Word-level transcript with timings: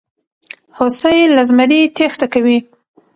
هوسۍ 0.77 1.17
له 1.35 1.41
زمري 1.49 1.81
تېښته 1.95 2.27
کوي. 2.33 2.57